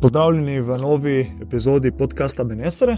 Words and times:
Pozdravljeni 0.00 0.60
v 0.60 0.78
novi 0.78 1.26
epizodi 1.42 1.92
podcasta 1.92 2.44
Benesere. 2.44 2.96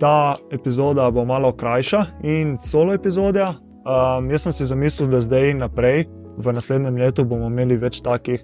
Ta 0.00 0.36
epizoda 0.52 1.10
bo 1.10 1.24
malo 1.24 1.52
krajša 1.52 2.04
in 2.22 2.56
solo 2.58 2.94
epizoda. 2.96 3.52
Um, 3.84 4.30
jaz 4.30 4.46
sem 4.46 4.52
si 4.52 4.66
zamislil, 4.66 5.10
da 5.12 5.20
zdaj 5.20 5.52
naprej, 5.54 6.06
v 6.36 6.52
naslednjem 6.56 6.96
letu, 6.96 7.24
bomo 7.28 7.50
imeli 7.52 7.76
več 7.76 8.00
takih 8.00 8.40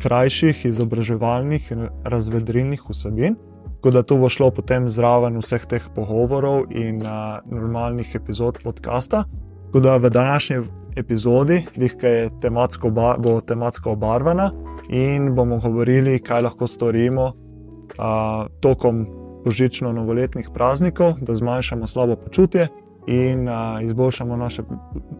krajših, 0.00 0.62
izobraževalnih 0.70 1.72
in 1.74 1.88
razvedrilnih 2.06 2.86
vsebin, 2.86 3.34
kot 3.82 3.98
da 3.98 4.02
to 4.06 4.20
bo 4.22 4.30
šlo 4.30 4.52
potem 4.54 4.86
zraven 4.88 5.42
vseh 5.42 5.66
teh 5.66 5.90
pogovorov 5.94 6.70
in 6.70 7.02
uh, 7.02 7.42
normalnih 7.50 8.14
epizod 8.14 8.62
podcasta. 8.62 9.24
Tako 9.66 9.82
da 9.82 9.96
v 9.98 10.10
današnji 10.10 10.62
epizodi, 10.96 11.64
ki 11.74 12.06
je 12.06 12.30
tematsko, 12.40 12.90
bo 12.94 13.40
tematsko 13.40 13.98
obarvana, 13.98 14.52
in 14.90 15.34
bomo 15.34 15.58
govorili, 15.58 16.18
kaj 16.18 16.42
lahko 16.42 16.66
storimo 16.66 17.24
uh, 17.24 18.46
tokom 18.60 19.06
božično-novoletnih 19.44 20.50
praznikov, 20.54 21.14
da 21.20 21.34
zmanjšamo 21.34 21.86
slabo 21.86 22.16
počutje 22.16 22.68
in 23.06 23.48
uh, 23.48 23.82
izboljšamo 23.82 24.36
naše 24.36 24.62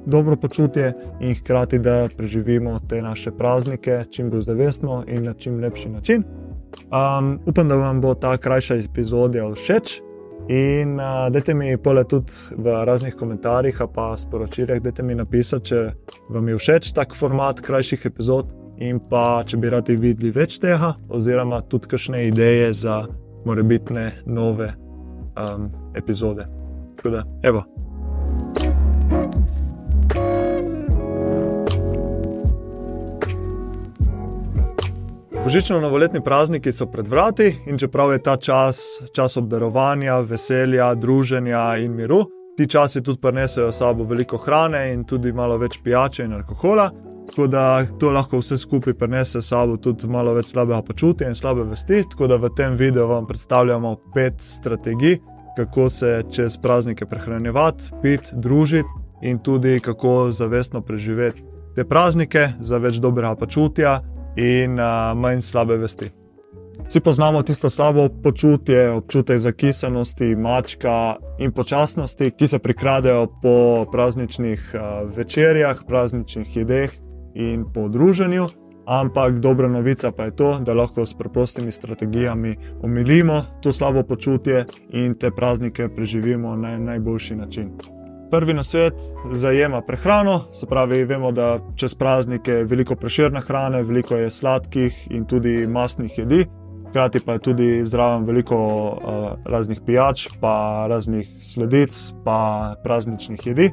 dobro 0.07 0.37
počutje, 0.37 0.93
in 1.21 1.35
hkrati 1.35 1.79
da 1.79 2.09
preživimo 2.17 2.81
te 2.89 3.03
naše 3.03 3.31
praznike 3.31 4.05
čim 4.11 4.31
bolj 4.31 4.41
zavestno 4.41 5.05
in 5.07 5.25
na 5.25 5.35
čim 5.35 5.61
lepši 5.61 5.89
način. 5.89 6.25
Um, 6.91 7.41
upam, 7.47 7.69
da 7.69 7.75
vam 7.75 8.01
bo 8.01 8.15
ta 8.15 8.37
krajša 8.37 8.75
epizoda 8.75 9.55
všeč. 9.55 10.01
In 10.49 10.95
uh, 11.01 11.31
dajte 11.31 11.55
mi 11.55 11.77
pole 11.77 12.05
tudi 12.05 12.33
v 12.57 12.85
raznih 12.85 13.15
komentarjih, 13.15 13.83
pa 13.95 14.17
sporočilih, 14.17 14.83
dajte 14.83 15.03
mi 15.03 15.15
napisati, 15.15 15.65
če 15.65 15.93
vam 16.29 16.49
je 16.49 16.57
všeč 16.59 16.93
tak 16.93 17.15
format 17.15 17.61
krajših 17.61 18.07
epizod, 18.07 18.51
in 18.81 19.01
pa 19.11 19.43
če 19.47 19.61
bi 19.61 19.71
radi 19.71 19.97
videli 20.01 20.33
več 20.35 20.59
tega, 20.63 20.95
oziroma 21.09 21.61
tudi 21.69 21.93
kakšne 21.93 22.27
ideje 22.31 22.73
za 22.75 23.03
morebitne 23.45 24.11
nove 24.27 24.73
um, 25.37 25.69
epizode. 25.97 26.47
Tako 26.97 27.11
da, 27.11 27.25
evo. 27.43 27.65
Božično-novoletni 35.45 36.21
prazniki 36.25 36.73
so 36.73 36.87
pred 36.87 37.09
vrati 37.09 37.55
in 37.67 37.79
čeprav 37.79 38.13
je 38.13 38.23
ta 38.23 38.37
čas, 38.37 39.01
čas 39.17 39.37
obdarovanja, 39.37 40.21
veselja, 40.21 40.95
druženja 40.95 41.77
in 41.81 41.97
miru, 41.97 42.27
ti 42.57 42.69
časi 42.69 43.03
tudi 43.03 43.21
prinesejo 43.21 43.73
s 43.73 43.79
sabo 43.79 44.05
veliko 44.05 44.37
hrane 44.37 44.93
in 44.93 45.05
tudi 45.05 45.33
malo 45.33 45.57
več 45.59 45.81
pijače 45.85 46.25
in 46.25 46.37
alkohola, 46.37 46.91
Tako 47.31 47.47
da 47.47 47.87
to 47.99 48.11
lahko 48.11 48.39
vse 48.39 48.57
skupaj 48.59 48.95
prenese 48.95 49.41
s 49.41 49.49
sabo 49.49 49.77
tudi 49.77 50.09
malo 50.11 50.33
več 50.35 50.51
slabega 50.51 50.83
počutja 50.83 51.29
in 51.31 51.37
slabe 51.39 51.63
vesti. 51.65 52.03
Tako 52.11 52.27
da 52.27 52.37
v 52.43 52.51
tem 52.57 52.75
videu 52.75 53.07
vam 53.07 53.27
predstavljamo 53.27 53.95
pet 54.15 54.41
strategij, 54.43 55.21
kako 55.57 55.91
se 55.91 56.23
čez 56.31 56.57
praznike 56.59 57.07
prehranjevati, 57.07 57.93
piti, 58.03 58.35
družiti 58.35 58.89
in 59.23 59.39
tudi 59.39 59.81
kako 59.81 60.31
zavestno 60.31 60.81
preživeti 60.83 61.45
te 61.75 61.85
praznike 61.85 62.49
za 62.59 62.79
več 62.83 62.99
dobrega 62.99 63.37
počutja 63.39 64.01
in 64.37 64.75
uh, 64.81 65.13
manj 65.15 65.45
slabe 65.47 65.77
vesti. 65.79 66.09
Vsi 66.89 67.01
poznamo 67.01 67.43
tisto 67.47 67.71
slabo 67.71 68.09
počutje, 68.23 68.89
občutek 68.91 69.39
zakisanosti, 69.39 70.35
mačka 70.37 71.17
in 71.39 71.53
počasnosti, 71.53 72.33
ki 72.35 72.49
se 72.49 72.59
prikradejo 72.59 73.29
po 73.43 73.55
prazničnih 73.93 74.75
večerjah, 75.15 75.85
prazničnih 75.87 76.57
jedeh 76.57 76.91
in 77.35 77.65
po 77.75 77.89
druženju. 77.89 78.49
Ampak 78.87 79.39
dobra 79.39 79.69
novica 79.69 80.11
pa 80.13 80.25
je 80.25 80.37
to, 80.37 80.59
da 80.59 80.75
lahko 80.75 81.07
s 81.07 81.15
preprostimi 81.15 81.73
strategijami 81.73 82.57
omilimo 82.83 83.43
to 83.63 83.73
slabo 83.73 84.03
počutje 84.03 84.65
in 84.91 85.15
te 85.15 85.31
praznike 85.31 85.89
preživimo 85.89 86.57
na 86.57 86.79
najboljši 86.79 87.37
način. 87.37 87.71
Prvi 88.31 88.55
na 88.55 88.63
svet 88.65 88.95
zajema 89.33 89.81
prehrano, 89.81 90.41
se 90.53 90.67
pravi, 90.67 91.05
vemo, 91.05 91.33
da 91.33 91.59
čez 91.77 91.95
praznike 91.95 92.51
je 92.51 92.65
veliko 92.65 92.97
preširne 92.97 93.41
hrane, 93.41 93.83
veliko 93.83 94.17
je 94.17 94.31
sladkih 94.31 95.07
in 95.11 95.25
tudi 95.25 95.67
masnih 95.67 96.19
jedi, 96.19 96.47
hkrati 96.89 97.21
pa 97.21 97.33
je 97.33 97.39
tudi 97.39 97.85
zraven 97.85 98.25
veliko 98.25 98.57
uh, 98.57 98.99
raznih 99.45 99.81
pijač, 99.87 100.29
pa 100.41 100.87
raznih 100.89 101.29
sledic, 101.43 102.13
pa 102.25 102.75
prazničnih 102.85 103.47
jedi. 103.47 103.71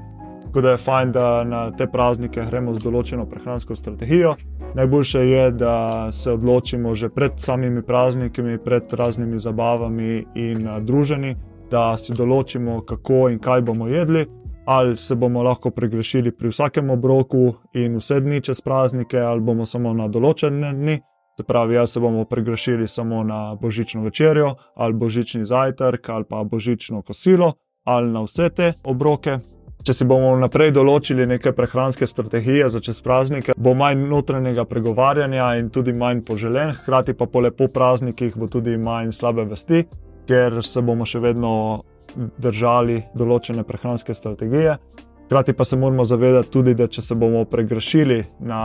Tako 0.58 0.66
da 0.66 0.72
je 0.72 0.78
fajn, 0.78 1.12
da 1.12 1.44
na 1.44 1.72
te 1.72 1.86
praznike 1.88 2.42
gremo 2.50 2.72
z 2.74 2.82
določeno 2.82 3.28
prehransko 3.30 3.76
strategijo. 3.78 4.32
Najboljše 4.74 5.20
je, 5.20 5.42
da 5.54 5.74
se 6.12 6.32
odločimo 6.34 6.96
že 6.96 7.12
pred 7.14 7.36
samimi 7.38 7.84
prazniki, 7.86 8.42
pred 8.66 8.94
raznimi 8.94 9.38
zabavami 9.38 10.24
in 10.34 10.66
druženji, 10.82 11.36
da 11.70 11.94
si 12.02 12.16
določimo, 12.18 12.80
kako 12.90 13.20
in 13.30 13.38
kaj 13.40 13.62
bomo 13.68 13.86
jedli, 13.88 14.24
ali 14.66 14.98
se 14.98 15.16
bomo 15.16 15.44
lahko 15.46 15.70
pregrešili 15.70 16.32
pri 16.34 16.50
vsakem 16.50 16.90
obroku 16.90 17.52
in 17.78 18.00
vse 18.02 18.18
dni 18.26 18.42
čez 18.42 18.62
praznike, 18.66 19.20
ali 19.22 19.42
bomo 19.42 19.66
samo 19.66 19.92
na 19.94 20.08
določene 20.08 20.72
dni. 20.74 20.96
Se 21.38 21.46
pravi, 21.46 21.78
ali 21.78 21.88
se 21.88 22.02
bomo 22.02 22.24
pregrešili 22.26 22.88
samo 22.88 23.22
na 23.24 23.54
božično 23.62 24.02
večerjo, 24.10 24.56
ali 24.74 24.98
božični 24.98 25.46
zajtrk, 25.46 26.10
ali 26.10 26.26
pa 26.26 26.42
božično 26.44 27.04
kosilo, 27.06 27.54
ali 27.86 28.10
na 28.10 28.26
vse 28.26 28.50
te 28.50 28.72
obroke. 28.84 29.38
Če 29.88 29.94
si 29.96 30.04
bomo 30.04 30.34
vnaprej 30.36 30.74
določili 30.76 31.24
neke 31.24 31.54
prehranske 31.56 32.04
strategije 32.12 32.66
za 32.68 32.82
čez 32.84 32.98
praznike, 33.00 33.54
bo 33.56 33.72
manj 33.72 34.02
notranjega 34.10 34.66
pregovarjanja 34.68 35.46
in 35.62 35.70
tudi 35.72 35.94
manj 35.96 36.26
poželen, 36.28 36.74
hkrati 36.76 37.14
pa 37.16 37.24
po 37.32 37.40
lepo 37.46 37.70
praznikih 37.72 38.36
bo 38.36 38.50
tudi 38.52 38.74
manj 38.76 39.14
slabe 39.16 39.46
vesti, 39.48 39.86
ker 40.28 40.60
se 40.60 40.84
bomo 40.84 41.08
še 41.08 41.22
vedno 41.24 41.52
držali 42.36 42.98
določene 43.16 43.64
prehranske 43.64 44.12
strategije. 44.12 44.76
Hkrati 45.30 45.56
pa 45.56 45.64
se 45.64 45.80
moramo 45.80 46.04
zavedati 46.04 46.52
tudi, 46.52 46.76
da 46.76 46.90
če 46.92 47.06
se 47.08 47.16
bomo 47.16 47.46
pregrešili 47.48 48.20
na 48.44 48.60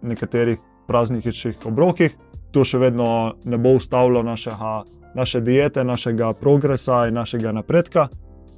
nekaterih 0.00 0.56
prazničnih 0.88 1.68
obrokih, 1.68 2.16
to 2.48 2.64
še 2.64 2.80
vedno 2.80 3.10
ne 3.44 3.60
bo 3.60 3.76
ustavilo 3.76 4.24
našega, 4.24 4.78
naše 5.20 5.44
diete, 5.44 5.84
našega 5.84 6.32
progresa 6.32 7.04
in 7.12 7.20
našega 7.20 7.52
napredka. 7.60 8.08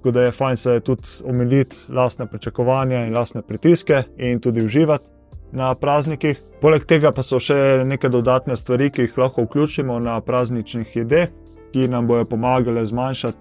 Tako 0.04 0.12
da 0.12 0.22
je 0.22 0.32
fajn 0.32 0.56
se 0.56 0.80
tudi 0.80 1.08
omiliti 1.24 1.76
lastne 1.88 2.26
pričakovanja 2.26 3.06
in 3.06 3.14
lastne 3.14 3.42
pritiske 3.42 4.02
in 4.16 4.40
tudi 4.40 4.64
uživati 4.64 5.10
na 5.52 5.74
praznikih. 5.74 6.42
Poleg 6.60 6.84
tega 6.84 7.08
pa 7.12 7.22
so 7.24 7.38
še 7.40 7.56
neke 7.88 8.10
dodatne 8.12 8.52
stvari, 8.56 8.90
ki 8.92 9.06
jih 9.06 9.16
lahko 9.18 9.46
vključimo 9.46 9.96
na 10.04 10.18
prazničnih 10.20 10.90
jedeh, 10.96 11.32
ki 11.72 11.88
nam 11.88 12.04
bodo 12.06 12.26
pomagale 12.28 12.84
zmanjšati 12.84 13.38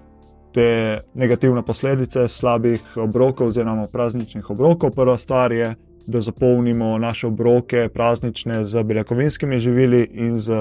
te 0.55 0.67
negativne 1.13 1.65
posledice 1.67 2.29
slabih 2.31 2.95
obrokov 2.95 3.51
oziroma 3.51 3.89
prazničnih 3.91 4.49
obrokov. 4.55 4.95
Prva 4.95 5.17
stvar 5.17 5.51
je, 5.51 5.73
da 6.07 6.21
zapolnimo 6.21 6.97
naše 6.97 7.27
obroke 7.27 7.89
praznične 7.89 8.65
z 8.65 8.83
beljakovinskimi 8.83 9.59
živili 9.59 10.09
in 10.13 10.39
z 10.39 10.51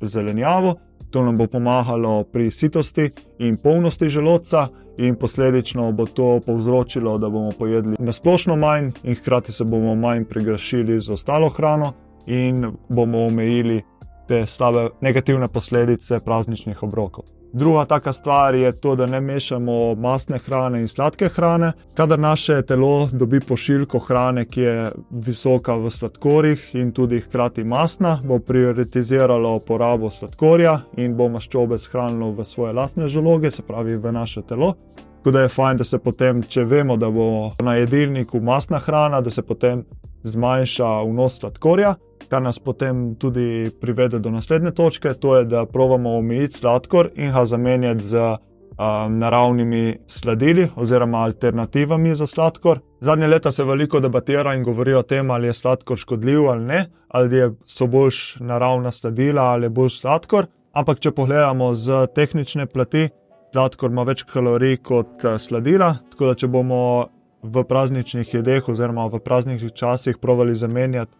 zelenjavo. 0.00 0.74
To 1.10 1.22
nam 1.24 1.36
bo 1.36 1.46
pomagalo 1.46 2.24
pri 2.24 2.50
sitosti 2.50 3.10
in 3.38 3.56
polnosti 3.56 4.08
želodca, 4.08 4.68
in 4.98 5.14
posledično 5.14 5.92
bo 5.92 6.06
to 6.06 6.40
povzročilo, 6.46 7.18
da 7.18 7.28
bomo 7.28 7.50
pojedli 7.58 7.96
na 7.98 8.12
splošno 8.12 8.56
manj, 8.56 8.90
in 9.02 9.14
hkrati 9.14 9.52
se 9.52 9.64
bomo 9.64 9.94
manj 9.94 10.24
pregrešili 10.24 11.00
z 11.00 11.12
ostalo 11.12 11.48
hrano, 11.48 11.92
in 12.26 12.72
bomo 12.88 13.26
omejili 13.26 13.82
te 14.28 14.46
slabe 14.46 14.88
negativne 15.00 15.48
posledice 15.48 16.20
prazničnih 16.20 16.82
obrokov. 16.82 17.24
Druga 17.52 17.84
taka 17.84 18.12
stvar 18.12 18.54
je 18.54 18.72
to, 18.80 18.94
da 18.96 19.06
ne 19.06 19.20
mešamo 19.20 19.94
masne 19.94 20.38
hrane 20.38 20.80
in 20.80 20.88
sladke 20.88 21.28
hrane. 21.28 21.72
Kadar 21.94 22.18
naše 22.18 22.62
telo 22.62 23.08
dobi 23.12 23.40
pošiljko 23.40 23.98
hrane, 23.98 24.44
ki 24.44 24.60
je 24.60 24.92
visoka 25.10 25.74
v 25.74 25.90
sladkorjih 25.90 26.74
in 26.74 26.92
tudi 26.92 27.20
hkrati 27.20 27.64
masna, 27.64 28.18
bo 28.24 28.38
prioritiziralo 28.38 29.58
porabo 29.58 30.10
sladkorja 30.10 30.80
in 30.96 31.16
bo 31.16 31.28
maščobe 31.28 31.78
shranilo 31.78 32.30
v 32.30 32.44
svoje 32.44 32.72
lastne 32.72 33.08
želoge, 33.08 33.50
se 33.50 33.62
pravi 33.62 33.96
v 33.96 34.12
naše 34.12 34.42
telo. 34.42 34.74
Tako 35.16 35.30
da 35.30 35.40
je 35.40 35.48
fajn, 35.48 35.76
da 35.76 35.84
se 35.84 35.98
potem, 35.98 36.42
če 36.42 36.64
vemo, 36.64 36.96
da 36.96 37.10
bo 37.10 37.52
na 37.64 37.74
jedilniku 37.74 38.40
masna 38.40 38.78
hrana, 38.78 39.20
da 39.20 39.30
se 39.30 39.42
potem 39.42 39.84
zmanjša 40.22 41.02
vnos 41.02 41.40
sladkorja 41.40 41.94
kar 42.28 42.42
nas 42.42 42.58
potem 42.58 43.14
tudi 43.14 43.70
privede 43.80 44.18
do 44.18 44.30
naslednje 44.30 44.70
točke, 44.70 45.14
to 45.14 45.36
je, 45.36 45.44
da 45.44 45.66
pravimo 45.66 46.16
omejiti 46.18 46.58
sladkor 46.58 47.10
in 47.16 47.32
ga 47.32 47.44
zamenjati 47.46 48.04
z 48.04 48.38
um, 48.78 49.18
naravnimi 49.18 49.98
sladili 50.06 50.68
oziroma 50.76 51.18
alternativami 51.18 52.14
za 52.14 52.26
sladkor. 52.26 52.80
Zadnje 53.00 53.26
leta 53.26 53.52
se 53.52 53.64
veliko 53.64 54.00
debatira 54.00 54.54
in 54.54 54.62
govori 54.62 54.94
o 54.94 55.02
tem, 55.02 55.30
ali 55.30 55.46
je 55.46 55.54
sladkor 55.54 55.96
škodljiv 55.96 56.48
ali 56.48 56.64
ne, 56.64 56.86
ali 57.08 57.36
je, 57.36 57.52
so 57.66 57.86
boljš 57.86 58.36
naravna 58.40 58.90
sladila 58.90 59.42
ali 59.42 59.64
je 59.64 59.70
bolj 59.70 59.88
sladkor. 59.88 60.46
Ampak, 60.72 61.00
če 61.00 61.10
pogledamo 61.10 61.74
z 61.74 62.06
tehnične 62.14 62.66
plati, 62.66 63.08
sladkor 63.52 63.90
ima 63.90 64.02
več 64.02 64.22
kalorij 64.22 64.76
kot 64.76 65.24
sladila. 65.38 65.94
Tako 66.10 66.26
da, 66.26 66.34
če 66.34 66.46
bomo 66.46 67.08
v 67.42 67.64
prazničnih 67.64 68.34
jedeh 68.34 68.68
oziroma 68.68 69.06
v 69.06 69.20
prazničnih 69.24 69.72
časih 69.72 70.18
provali 70.18 70.54
zamenjati 70.54 71.16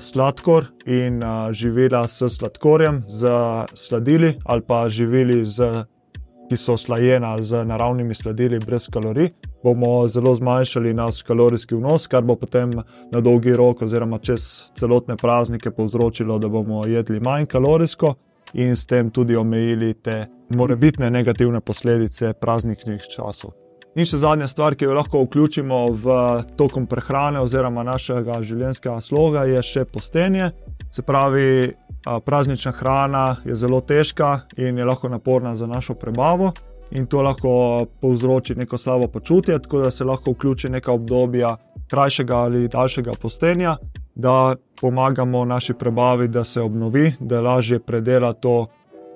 sladkor 0.00 0.66
in 0.86 1.22
uh, 1.22 1.52
živila 1.52 2.08
s 2.08 2.22
sladkorjem, 2.28 3.02
z 3.08 3.28
sladili 3.74 4.38
ali 4.44 4.62
pa 4.62 4.88
živili, 4.88 5.46
z, 5.46 5.84
ki 6.48 6.56
so 6.56 6.76
slajena 6.76 7.42
z 7.42 7.64
naravnimi 7.64 8.14
sladili, 8.14 8.58
brez 8.58 8.88
kalorij, 8.92 9.30
bomo 9.64 10.08
zelo 10.08 10.34
zmanjšali 10.34 10.94
naš 10.94 11.22
kalorijski 11.22 11.74
vnos, 11.74 12.06
kar 12.06 12.22
bo 12.22 12.36
potem 12.36 12.72
na 13.12 13.20
dolgi 13.20 13.56
rok, 13.56 13.82
oziroma 13.82 14.18
čez 14.18 14.64
celotne 14.76 15.16
praznike, 15.16 15.70
povzročilo, 15.70 16.38
da 16.38 16.48
bomo 16.48 16.86
jedli 16.86 17.20
manj 17.20 17.46
kalorijsko 17.46 18.14
in 18.54 18.76
s 18.76 18.86
tem 18.86 19.10
tudi 19.10 19.36
omejili 19.36 19.94
te 19.94 20.26
morebitne 20.48 21.10
negativne 21.10 21.60
posledice 21.60 22.32
prazničnih 22.40 23.02
časov. 23.16 23.63
In 23.94 24.02
še 24.02 24.18
zadnja 24.18 24.48
stvar, 24.50 24.74
ki 24.74 24.88
jo 24.88 24.94
lahko 24.96 25.20
vključimo 25.22 25.76
v 25.94 26.14
tokom 26.58 26.88
prehrane 26.90 27.38
oziroma 27.38 27.84
našega 27.86 28.40
življenjskega 28.42 28.98
sloga, 28.98 29.44
je 29.46 29.60
še 29.62 29.84
postenje. 29.86 30.48
Se 30.90 31.04
pravi, 31.06 31.70
praznična 32.26 32.72
hrana 32.74 33.36
je 33.46 33.54
zelo 33.54 33.78
težka 33.86 34.48
in 34.58 34.78
je 34.78 34.84
lahko 34.84 35.08
naporna 35.08 35.54
za 35.56 35.70
našo 35.70 35.94
prebavo. 35.94 36.50
In 36.90 37.06
to 37.06 37.22
lahko 37.22 37.86
povzroči 38.02 38.58
neko 38.58 38.78
slabo 38.78 39.06
počutje, 39.08 39.60
tako 39.62 39.86
da 39.86 39.90
se 39.90 40.04
lahko 40.04 40.34
vključi 40.34 40.68
neka 40.74 40.92
obdobja 40.92 41.54
krajšega 41.90 42.36
ali 42.36 42.68
daljšega 42.68 43.14
postenja, 43.22 43.76
da 44.14 44.56
pomagamo 44.80 45.44
naši 45.44 45.74
prebavi, 45.74 46.28
da 46.28 46.44
se 46.44 46.60
obnovi, 46.60 47.12
da 47.20 47.40
lažje 47.40 47.78
predela 47.78 48.32
to 48.32 48.66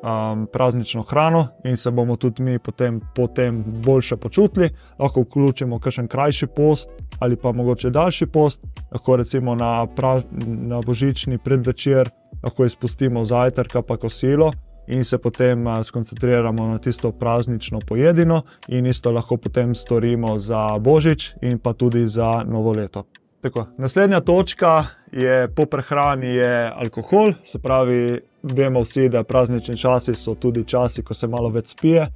um, 0.03 0.47
praznično 0.53 1.03
hrano 1.03 1.49
in 1.65 1.77
se 1.77 1.91
bomo 1.91 2.17
tudi 2.17 2.43
mi 2.43 2.59
potem, 2.59 3.01
potem 3.15 3.65
boljše 3.67 4.17
počutili. 4.17 4.71
Lahko 4.99 5.21
vključimo 5.21 5.79
kakšen 5.79 6.09
krajši 6.09 6.47
post 6.47 6.89
ali 7.19 7.37
pa 7.37 7.53
mogoče 7.53 7.91
daljši 7.91 8.27
post, 8.27 8.61
lahko 8.93 9.17
recimo 9.17 9.55
na, 9.55 9.87
prav, 9.97 10.23
na 10.47 10.81
božični 10.81 11.39
predvečer, 11.39 12.11
lahko 12.43 12.65
izpustimo 12.65 13.25
zajtrk 13.25 13.77
pa 13.87 13.97
kosilo. 13.97 14.53
In 14.89 15.05
se 15.05 15.19
potem 15.19 15.65
skoncentriramo 15.85 16.67
na 16.67 16.79
tisto 16.79 17.13
praznično 17.13 17.81
pojedino, 17.89 18.43
in 18.69 18.87
isto 18.87 19.11
lahko 19.11 19.37
potem 19.37 19.75
storimo 19.75 20.39
za 20.39 20.79
božič, 20.79 21.35
in 21.43 21.59
pa 21.59 21.73
tudi 21.73 22.09
za 22.09 22.45
novo 22.47 22.73
leto. 22.73 23.05
Tako, 23.41 23.67
naslednja 23.79 24.21
točka 24.21 24.85
je 25.13 25.49
po 25.55 25.67
prehrani, 25.67 26.27
je 26.27 26.73
alkohol. 26.75 27.33
Se 27.43 27.59
pravi, 27.59 28.21
vemo 28.55 28.83
vsi, 28.83 29.09
da 29.09 29.25
praznični 29.25 29.77
časi 29.77 30.15
so 30.15 30.35
tudi 30.35 30.65
časi, 30.65 31.03
ko 31.03 31.15
se 31.15 31.27
malo 31.27 31.51
več 31.51 31.75
spije, 31.75 32.09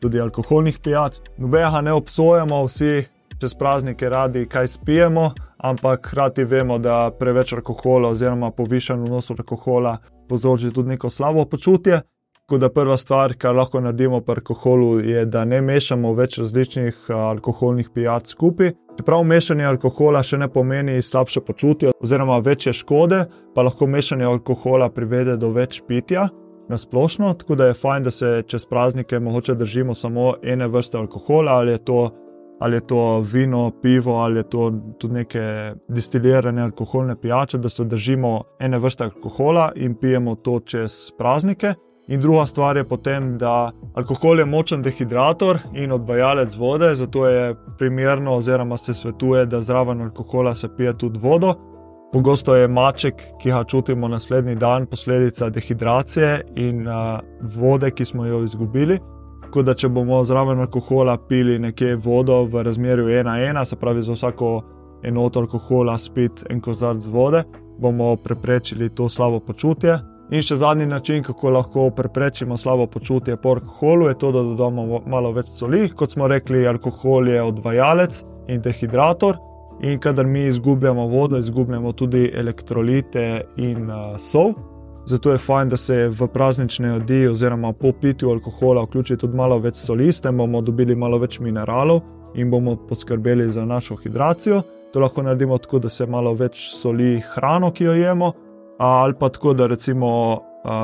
tudi 0.00 0.20
alkoholnih 0.20 0.78
pijač. 0.82 1.20
Nobenega 1.38 1.80
ne 1.80 1.92
obsojamo, 1.92 2.64
vsi 2.66 3.04
čez 3.40 3.54
praznike 3.54 4.08
radi 4.08 4.46
kaj 4.48 4.68
spijemo, 4.68 5.30
ampak 5.58 6.06
hkrati 6.06 6.44
vemo, 6.44 6.78
da 6.78 7.10
preveč 7.18 7.52
alkohola 7.52 8.08
oziroma 8.08 8.50
povišen 8.50 9.04
vnos 9.06 9.30
alkohola 9.30 9.98
povzroči 10.28 10.72
tudi 10.72 10.88
neko 10.88 11.10
slabo 11.10 11.44
počutje. 11.44 12.02
Tako 12.50 12.58
da 12.58 12.68
prva 12.68 12.96
stvar, 12.96 13.32
kar 13.38 13.54
lahko 13.54 13.80
naredimo 13.80 14.18
pri 14.20 14.40
alkoholu, 14.40 15.00
je, 15.00 15.20
da 15.24 15.44
ne 15.44 15.60
mešamo 15.62 16.10
več 16.18 16.38
različnih 16.38 17.10
alkoholnih 17.14 17.90
pijač 17.94 18.32
skupaj. 18.32 18.72
Čeprav 18.98 19.20
mešanje 19.22 19.68
alkohola 19.68 20.18
še 20.26 20.40
ne 20.42 20.48
pomeni 20.50 20.96
slabše 20.98 21.44
počutje 21.46 21.92
oziroma 22.02 22.40
večje 22.42 22.72
škode, 22.80 23.20
pa 23.54 23.62
lahko 23.62 23.86
mešanje 23.86 24.26
alkohola 24.26 24.88
privede 24.90 25.36
do 25.38 25.52
več 25.54 25.78
pitja 25.86 26.24
na 26.68 26.78
splošno. 26.78 27.28
Tako 27.38 27.54
da 27.54 27.68
je 27.68 27.76
fajn, 27.78 28.08
da 28.08 28.10
se 28.10 28.32
čez 28.42 28.66
praznike 28.66 29.20
mogoče 29.20 29.54
držimo 29.54 29.94
samo 29.94 30.32
ene 30.42 30.66
vrste 30.66 30.98
alkohola, 30.98 31.52
ali 31.62 31.76
je 31.76 31.82
to, 31.84 32.00
ali 32.58 32.80
je 32.80 32.86
to 32.86 33.04
vino, 33.32 33.60
pivo 33.82 34.16
ali 34.24 34.42
je 34.42 34.48
to 34.56 34.72
tudi 34.98 35.20
neke 35.20 35.44
distilirane 35.86 36.66
alkoholne 36.66 37.14
pijače, 37.14 37.62
da 37.62 37.70
se 37.70 37.86
držimo 37.86 38.40
ene 38.58 38.82
vrste 38.82 39.06
alkohola 39.06 39.68
in 39.76 39.94
pijemo 39.94 40.34
to 40.34 40.58
čez 40.66 40.98
praznike. 41.18 41.74
In 42.10 42.20
druga 42.20 42.46
stvar 42.46 42.76
je 42.76 42.84
potem, 42.84 43.38
da 43.38 43.70
alkohol 43.94 44.38
je 44.38 44.44
močen 44.44 44.82
dehidrator 44.82 45.58
in 45.74 45.92
odvajalec 45.92 46.56
vode, 46.56 46.94
zato 46.94 47.28
je 47.28 47.54
primerno, 47.78 48.34
oziroma 48.34 48.76
se 48.76 48.94
svetuje, 48.94 49.44
da 49.46 49.62
zraven 49.62 50.00
alkohola 50.02 50.54
se 50.54 50.68
pije 50.76 50.98
tudi 50.98 51.18
vodo. 51.22 51.54
Pogosto 52.12 52.54
je 52.54 52.68
maček, 52.68 53.14
ki 53.42 53.50
ga 53.50 53.64
čutimo 53.64 54.08
naslednji 54.08 54.54
dan, 54.54 54.86
posledica 54.86 55.50
dehidracije 55.50 56.44
in 56.56 56.88
uh, 56.88 57.20
vode, 57.54 57.90
ki 57.90 58.04
smo 58.04 58.26
jo 58.26 58.42
izgubili. 58.42 58.98
Tako 59.42 59.62
da, 59.62 59.74
če 59.74 59.88
bomo 59.88 60.24
zraven 60.24 60.58
alkohola 60.58 61.16
pili 61.28 61.58
nekje 61.58 61.94
vodo 61.96 62.42
v 62.44 62.62
razmerju 62.62 63.06
1-1, 63.06 63.64
se 63.64 63.76
pravi 63.76 64.02
za 64.02 64.12
vsako 64.12 64.62
enoto 65.02 65.40
alkohola 65.40 65.98
spiti 65.98 66.42
en 66.50 66.60
kozarc 66.60 67.06
vode, 67.06 67.44
bomo 67.78 68.16
preprečili 68.16 68.90
to 68.94 69.08
slabo 69.08 69.40
počutje. 69.40 69.98
In 70.30 70.44
še 70.46 70.60
zadnji 70.60 70.86
način, 70.86 71.24
kako 71.26 71.50
lahko 71.50 71.88
preprečimo 71.90 72.56
slabo 72.56 72.86
počutje 72.86 73.36
po 73.36 73.56
alkoholu, 73.56 74.06
je 74.08 74.18
to, 74.18 74.32
da 74.32 74.42
dodamo 74.42 75.00
malo 75.06 75.32
več 75.34 75.48
soli. 75.50 75.88
Kot 75.90 76.12
smo 76.14 76.28
rekli, 76.30 76.66
alkohol 76.70 77.28
je 77.28 77.42
odvajalec 77.42 78.20
in 78.48 78.60
dehidrator. 78.62 79.40
In 79.82 79.98
kadar 79.98 80.26
mi 80.26 80.44
izgubljamo 80.46 81.06
vodo, 81.08 81.38
izgubljamo 81.38 81.92
tudi 81.92 82.30
elektrolite 82.34 83.42
in 83.56 83.90
uh, 83.90 84.14
sol. 84.18 84.52
Zato 85.06 85.32
je 85.32 85.38
fajn, 85.38 85.68
da 85.68 85.76
se 85.76 85.96
v 86.08 86.28
praznične 86.28 86.92
jedi, 86.92 87.26
oziroma 87.26 87.72
po 87.72 87.90
pitju 87.92 88.30
alkohola, 88.30 88.84
vključi 88.84 89.16
tudi 89.16 89.36
malo 89.36 89.58
več 89.58 89.80
soli, 89.80 90.12
s 90.12 90.20
tem 90.20 90.36
bomo 90.36 90.60
dobili 90.62 90.94
malo 90.94 91.18
več 91.18 91.40
mineralov 91.40 92.04
in 92.38 92.50
bomo 92.50 92.76
poskrbeli 92.86 93.48
za 93.50 93.64
našo 93.64 93.96
hidracijo. 93.96 94.62
To 94.92 95.02
lahko 95.02 95.22
naredimo 95.26 95.58
tako, 95.58 95.78
da 95.78 95.90
se 95.90 96.06
malo 96.06 96.34
več 96.38 96.68
soli 96.70 97.16
hrano, 97.34 97.72
ki 97.74 97.88
jo 97.88 97.96
jemo, 97.98 98.30
ali 98.80 99.14
pa 99.18 99.28
tako, 99.28 99.54
da 99.54 99.66
recimo 99.66 100.40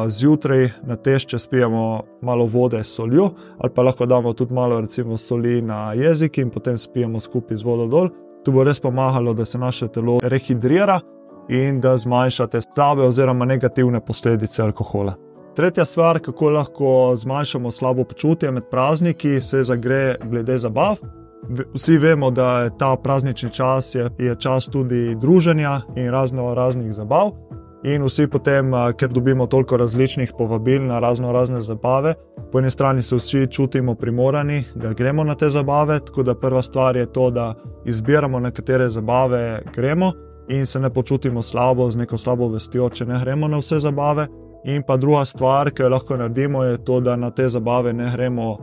zjutraj 0.08 0.68
na 0.82 0.96
tešče 0.96 1.38
spijemo 1.38 2.02
malo 2.22 2.46
vode 2.46 2.84
s 2.84 2.94
soljo, 2.94 3.30
ali 3.58 3.72
pa 3.74 3.82
lahko 3.82 4.06
damo 4.06 4.32
tudi 4.32 4.54
malo 4.54 4.80
recimo, 4.80 5.16
soli 5.18 5.62
na 5.62 5.92
jezik 5.92 6.38
in 6.38 6.50
potem 6.50 6.76
spijemo 6.76 7.20
skupaj 7.20 7.56
z 7.56 7.64
vodo 7.64 7.86
dol. 7.86 8.08
To 8.44 8.52
bo 8.52 8.64
res 8.64 8.80
pomagalo, 8.80 9.32
da 9.34 9.44
se 9.44 9.58
naše 9.58 9.88
telo 9.88 10.18
rehidrira 10.22 11.00
in 11.48 11.80
da 11.80 11.96
zmanjšate 11.96 12.60
slabe 12.60 13.02
oziroma 13.02 13.44
negativne 13.44 14.00
posledice 14.00 14.62
alkohola. 14.62 15.14
Tretja 15.56 15.84
stvar, 15.84 16.18
kako 16.20 16.50
lahko 16.50 17.14
zmanjšamo 17.16 17.70
slabo 17.72 18.04
počutje 18.04 18.50
med 18.50 18.68
prazniki, 18.70 19.40
se 19.40 19.62
zagre 19.62 20.16
glede 20.24 20.58
zabav. 20.58 20.96
Vsi 21.74 21.98
vemo, 21.98 22.30
da 22.30 22.60
je 22.60 22.70
ta 22.78 22.96
praznični 22.96 23.50
čas 23.50 23.94
je, 23.94 24.10
je 24.18 24.36
čas 24.38 24.68
tudi 24.68 25.14
druženja 25.14 25.80
in 25.96 26.10
razno 26.10 26.54
raznih 26.54 26.92
zabav. 26.92 27.30
In 27.86 28.02
vsi 28.02 28.26
potem, 28.26 28.72
ker 28.98 29.12
dobimo 29.14 29.46
toliko 29.46 29.76
različnih 29.78 30.32
povabil 30.38 30.82
na 30.88 30.98
razno 30.98 31.32
razne 31.32 31.60
zabave, 31.60 32.14
po 32.52 32.58
eni 32.58 32.70
strani 32.70 33.02
se 33.02 33.16
vsi 33.16 33.46
čutimo 33.46 33.94
primorani, 33.94 34.64
da 34.74 34.92
gremo 34.92 35.24
na 35.24 35.34
te 35.34 35.50
zabave. 35.50 36.00
Tako 36.00 36.22
da 36.22 36.34
prva 36.34 36.62
stvar 36.62 36.96
je 36.96 37.06
to, 37.12 37.30
da 37.30 37.54
izbiramo, 37.84 38.40
na 38.40 38.50
katere 38.50 38.90
zabave 38.90 39.62
gremo 39.74 40.12
in 40.48 40.66
se 40.66 40.80
ne 40.80 40.90
počutimo 40.90 41.42
slabo, 41.42 41.90
z 41.90 41.96
neko 41.96 42.18
slabo 42.18 42.48
vestjo, 42.48 42.90
če 42.90 43.06
ne 43.06 43.20
gremo 43.22 43.48
na 43.48 43.62
vse 43.62 43.78
zabave. 43.78 44.26
In 44.64 44.82
pa 44.82 44.96
druga 44.96 45.24
stvar, 45.24 45.70
ki 45.70 45.82
jo 45.82 45.88
lahko 45.88 46.16
naredimo, 46.16 46.64
je 46.64 46.84
to, 46.84 47.00
da 47.00 47.16
na 47.16 47.30
te 47.30 47.48
zabave 47.48 47.92
ne 47.92 48.10
gremo 48.16 48.56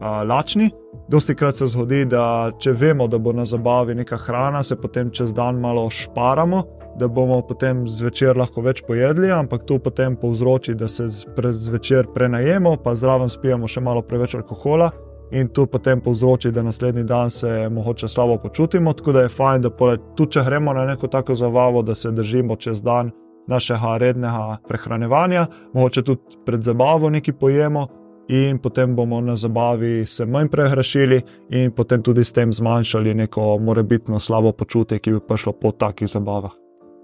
a, 0.00 0.22
lačni. 0.22 0.70
Dosti 1.08 1.34
krat 1.34 1.56
se 1.56 1.66
zgodi, 1.66 2.04
da 2.04 2.50
če 2.60 2.72
vemo, 2.72 3.06
da 3.08 3.18
bo 3.18 3.32
na 3.32 3.44
zabavi 3.44 3.94
neka 3.94 4.16
hrana, 4.16 4.62
se 4.62 4.76
potem 4.76 5.10
čez 5.10 5.34
dan 5.34 5.60
malo 5.60 5.90
šparamo 5.90 6.64
da 6.98 7.08
bomo 7.08 7.42
potem 7.46 7.84
zvečer 7.88 8.36
lahko 8.36 8.62
več 8.66 8.82
pojedli, 8.86 9.30
ampak 9.32 9.64
to 9.66 9.78
potem 9.82 10.16
povzroči, 10.18 10.74
da 10.74 10.88
se 10.88 11.06
zvečer 11.08 12.10
prenajemo, 12.14 12.76
pa 12.82 12.94
zraven 12.98 13.30
spijemo 13.30 13.68
še 13.68 13.82
malo 13.84 14.02
preveč 14.02 14.34
alkohola. 14.38 14.90
In 15.30 15.50
to 15.52 15.66
potem 15.68 16.00
povzroči, 16.00 16.50
da 16.56 16.64
naslednji 16.64 17.04
dan 17.04 17.30
se 17.30 17.68
morda 17.68 18.08
slabo 18.08 18.38
počutimo. 18.40 18.94
Tako 18.96 19.12
da 19.12 19.26
je 19.26 19.32
fajn, 19.34 19.66
da 19.66 19.70
tudi 20.16 20.38
če 20.38 20.44
gremo 20.46 20.72
na 20.72 20.86
neko 20.88 21.10
tako 21.12 21.36
zabavo, 21.36 21.82
da 21.84 21.94
se 21.94 22.10
držimo 22.16 22.56
čez 22.56 22.80
dan 22.82 23.12
našega 23.48 23.96
rednega 24.00 24.56
prehranevanja, 24.68 25.46
morda 25.76 26.02
tudi 26.02 26.40
pred 26.46 26.64
zabavo 26.64 27.10
nekaj 27.12 27.36
pojemo, 27.40 27.86
in 28.28 28.58
potem 28.58 28.96
bomo 28.96 29.20
na 29.20 29.36
zabavi 29.36 30.06
se 30.06 30.26
manj 30.26 30.48
prehrešili, 30.48 31.22
in 31.50 31.70
potem 31.72 32.02
tudi 32.02 32.24
s 32.24 32.32
tem 32.32 32.52
zmanjšali 32.52 33.14
neko 33.14 33.58
morebitno 33.58 34.20
slabo 34.20 34.52
počutje, 34.52 34.98
ki 34.98 35.12
bi 35.12 35.20
prišlo 35.28 35.52
po 35.52 35.72
takih 35.72 36.08
zabavah. 36.08 36.52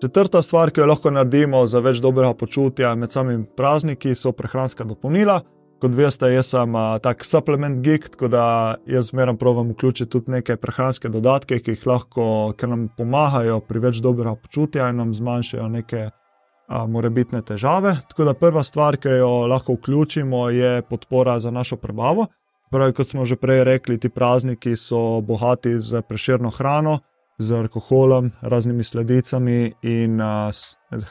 Četrta 0.00 0.43
stvar, 0.43 0.71
ki 0.71 0.81
jo 0.81 0.87
lahko 0.87 1.11
naredimo 1.11 1.66
za 1.66 1.81
več 1.81 2.00
dobrega 2.04 2.35
počutja 2.35 2.95
med 2.95 3.12
samimi 3.12 3.45
prazniki, 3.57 4.14
so 4.14 4.33
prehranska 4.33 4.85
dopolnila. 4.85 5.40
Kot 5.81 5.95
veste, 5.97 6.28
jaz 6.33 6.50
sem 6.52 6.75
uh, 6.75 6.99
tak 7.02 7.25
supplement 7.25 7.81
geek, 7.85 8.09
tako 8.14 8.28
da 8.28 8.45
jaz 8.87 9.11
zmeraj 9.11 9.37
provodim 9.37 9.73
vključiti 9.73 10.11
tudi 10.11 10.33
neke 10.33 10.57
prehranske 10.57 11.09
dodatke, 11.09 11.59
ki 11.61 11.75
jih 11.75 11.87
lahko, 11.87 12.26
ker 12.57 12.69
nam 12.69 12.88
pomagajo 12.97 13.59
pri 13.69 13.83
več 13.88 14.02
dobrega 14.04 14.37
počutja 14.37 14.88
in 14.93 15.00
nam 15.02 15.14
zmanjšajo 15.14 15.69
neke 15.73 16.07
uh, 16.07 16.24
morebitne 16.68 17.42
težave. 17.42 17.97
Tako 18.09 18.25
da 18.25 18.35
prva 18.35 18.62
stvar, 18.62 18.97
ki 18.97 19.09
jo 19.09 19.47
lahko 19.47 19.75
vključimo, 19.75 20.49
je 20.50 20.83
podpora 20.83 21.38
za 21.40 21.50
našo 21.50 21.76
prebavo. 21.76 22.26
Pravi, 22.71 22.92
kot 22.92 23.09
smo 23.09 23.25
že 23.25 23.37
prej 23.37 23.64
rekli, 23.64 23.99
ti 23.99 24.09
prazniki 24.09 24.76
so 24.76 25.21
bogati 25.21 25.80
z 25.80 26.02
preširno 26.09 26.50
hrano 26.50 26.99
z 27.38 27.52
alkoholom, 27.52 28.30
raznimi 28.42 28.85
sladicami 28.85 29.73
in 29.83 30.21
uh, 30.21 30.50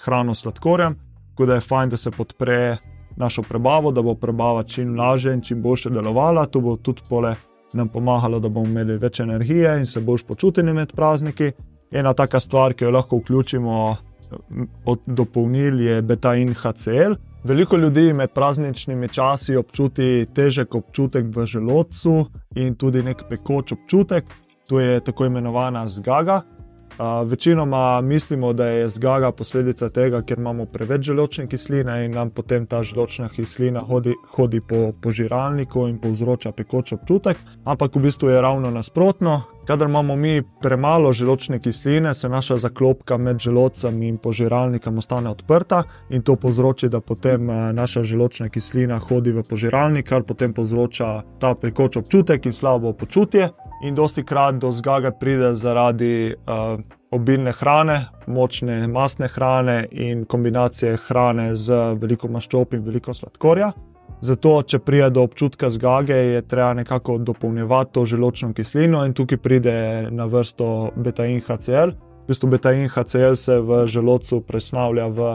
hrano 0.03 0.35
sladkorjem. 0.35 0.95
Tako 1.29 1.45
da 1.45 1.53
je 1.53 1.61
fajn, 1.61 1.89
da 1.89 1.97
se 1.97 2.11
podpre 2.11 2.77
našo 3.15 3.41
prebavo, 3.41 3.91
da 3.91 4.01
bo 4.01 4.15
prebava 4.15 4.63
čim 4.63 4.95
lažje 4.99 5.33
in 5.33 5.41
čim 5.41 5.61
boljše 5.61 5.89
delovala. 5.89 6.45
To 6.45 6.61
bo 6.61 6.77
tudi 6.77 7.01
pole 7.09 7.35
nam 7.73 7.87
pomagalo, 7.89 8.39
da 8.39 8.49
bomo 8.49 8.67
imeli 8.67 8.97
več 8.97 9.19
energije 9.19 9.77
in 9.77 9.85
se 9.85 10.01
bolj 10.01 10.23
počutili 10.27 10.73
med 10.73 10.91
prazniki. 10.95 11.51
Ena 11.91 12.13
taka 12.13 12.39
stvar, 12.39 12.73
ki 12.73 12.85
jo 12.85 12.91
lahko 12.91 13.17
vključimo 13.17 13.95
dopolnil, 15.05 15.79
je 15.79 16.01
beta 16.01 16.35
in 16.35 16.53
HCl. 16.53 17.15
Veliko 17.43 17.77
ljudi 17.77 18.13
med 18.13 18.31
prazničnimi 18.31 19.09
časi 19.09 19.55
občuti 19.55 20.25
težek 20.35 20.75
občutek 20.75 21.25
v 21.35 21.45
želodcu 21.45 22.25
in 22.55 22.75
tudi 22.75 23.03
nek 23.03 23.25
pekoč 23.29 23.71
občutek, 23.71 24.25
to 24.67 24.79
je 24.79 24.99
tako 25.03 25.25
imenovana 25.25 25.87
zgaga. 25.87 26.41
Večinoma 27.25 28.01
mislimo, 28.01 28.53
da 28.53 28.67
je 28.67 28.89
zgaga 28.89 29.31
posledica 29.31 29.89
tega, 29.89 30.21
ker 30.21 30.39
imamo 30.39 30.65
preveč 30.65 31.01
želočne 31.01 31.47
kisline 31.47 32.05
in 32.05 32.11
nam 32.11 32.29
potem 32.29 32.65
ta 32.65 32.83
želočna 32.83 33.29
kislina 33.29 33.81
hodi, 33.81 34.13
hodi 34.35 34.61
po 34.61 34.91
požiralniku 35.01 35.87
in 35.87 35.97
povzroča 35.99 36.51
pekoč 36.51 36.93
občutek. 36.93 37.37
Ampak 37.65 37.95
v 37.95 37.99
bistvu 37.99 38.29
je 38.29 38.41
ravno 38.41 38.71
nasprotno. 38.71 39.41
Kadar 39.65 39.87
imamo 39.87 40.15
mi 40.15 40.41
premalo 40.61 41.13
želočne 41.13 41.59
kisline, 41.59 42.13
se 42.13 42.29
naša 42.29 42.57
zaklopka 42.57 43.17
med 43.17 43.39
želodcem 43.39 44.01
in 44.03 44.17
požiralnikom 44.17 44.97
ostane 44.97 45.29
odprta 45.29 45.83
in 46.09 46.21
to 46.21 46.35
povzroči, 46.35 46.89
da 46.89 46.99
potem 46.99 47.47
naša 47.75 48.03
želočna 48.03 48.49
kislina 48.49 48.99
hodi 48.99 49.31
v 49.31 49.43
požiralnik, 49.43 50.09
kar 50.09 50.23
potem 50.23 50.53
povzroča 50.53 51.21
ta 51.39 51.55
pekoč 51.55 51.97
občutek 51.97 52.45
in 52.45 52.53
slabo 52.53 52.93
počutje 52.93 53.49
in 53.83 53.95
dosti 53.95 54.23
krat 54.23 54.55
do 54.55 54.71
zgage 54.71 55.11
pride 55.19 55.55
zaradi 55.55 56.35
uh, 56.35 56.79
obilne 57.11 57.51
hrane, 57.51 58.05
močne 58.27 58.87
masne 58.87 59.27
hrane 59.27 59.87
in 59.91 60.25
kombinacije 60.25 60.97
hrane 61.07 61.55
z 61.55 61.95
veliko 62.01 62.27
maščob 62.27 62.73
in 62.73 62.83
veliko 62.83 63.13
sladkorja. 63.13 63.71
Zato, 64.23 64.61
če 64.63 64.79
pride 64.79 65.09
do 65.11 65.23
občutka 65.27 65.67
zgage, 65.69 66.15
je 66.15 66.41
treba 66.47 66.73
nekako 66.73 67.17
dopolnjevati 67.17 67.91
to 67.93 68.05
želočno 68.05 68.53
kislino, 68.55 69.01
in 69.05 69.13
tukaj 69.13 69.37
pride 69.37 69.73
na 70.11 70.25
vrsto 70.31 70.91
beta-in 70.95 71.41
HCl. 71.43 71.91
V 72.23 72.31
bistvu 72.31 72.49
beta-in 72.53 72.87
HCl 72.87 73.35
se 73.35 73.57
v 73.59 73.81
želodcu 73.87 74.39
presnavlja 74.47 75.07
v 75.07 75.33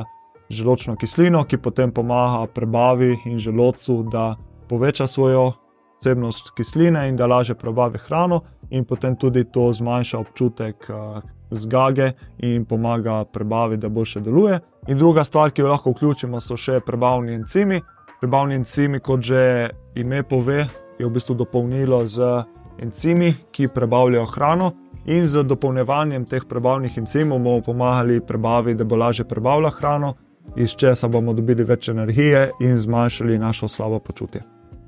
želočno 0.48 0.96
kislino, 0.96 1.42
ki 1.44 1.58
potem 1.60 1.92
pomaga 1.92 2.46
prebavi 2.54 3.18
in 3.28 3.36
želodcu, 3.38 4.06
da 4.12 4.36
poveča 4.68 5.06
svojo 5.06 5.52
vsebnost 6.00 6.54
kisline 6.56 7.08
in 7.08 7.16
da 7.16 7.26
lažje 7.26 7.58
prebavi 7.60 8.00
hrano, 8.06 8.40
in 8.70 8.84
potem 8.84 9.16
tudi 9.16 9.44
to 9.44 9.68
zmanjša 9.72 10.18
občutek 10.18 10.88
uh, 10.88 11.20
zgage 11.50 12.12
in 12.38 12.64
pomaga 12.64 13.24
prebavi, 13.24 13.76
da 13.76 13.88
boljše 13.88 14.20
deluje. 14.20 14.60
In 14.88 14.98
druga 14.98 15.24
stvar, 15.24 15.50
ki 15.50 15.60
jo 15.60 15.68
lahko 15.68 15.92
vključimo, 15.92 16.40
so 16.40 16.56
še 16.56 16.80
prebavni 16.86 17.34
encimi. 17.34 17.80
Prebavni 18.20 18.54
encimi, 18.54 18.98
kot 19.00 19.20
že 19.22 19.70
ime 19.94 20.22
pove, 20.22 20.66
je 20.98 21.06
v 21.06 21.10
bistvu 21.10 21.36
dopolnilo 21.38 22.06
z 22.06 22.42
encimi, 22.82 23.34
ki 23.50 23.68
prebavljajo 23.74 24.26
hrano. 24.34 24.72
In 25.06 25.26
z 25.26 25.44
dopolnjevanjem 25.46 26.24
teh 26.26 26.42
prebavnih 26.44 26.98
encimov 26.98 27.38
bomo 27.38 27.62
pomagali 27.62 28.20
prebavi, 28.20 28.74
da 28.74 28.84
bo 28.84 28.96
lažje 28.96 29.24
prebavljala 29.24 29.70
hrano, 29.70 30.14
iz 30.56 30.74
česa 30.74 31.08
bomo 31.08 31.32
dobili 31.32 31.64
več 31.64 31.88
energije 31.88 32.50
in 32.60 32.78
zmanjšali 32.78 33.38
našo 33.38 33.68
slabo 33.68 33.98
počutje. 33.98 34.42